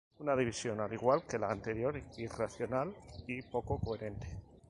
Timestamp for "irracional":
2.17-2.91